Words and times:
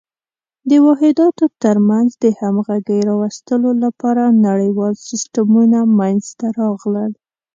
د 0.69 0.71
واحداتو 0.85 1.45
تر 1.63 1.77
منځ 1.89 2.09
د 2.23 2.25
همغږۍ 2.39 2.99
راوستلو 3.09 3.69
لپاره 3.83 4.23
نړیوال 4.47 4.93
سیسټمونه 5.09 5.79
منځته 5.99 6.45
راغلل. 6.61 7.11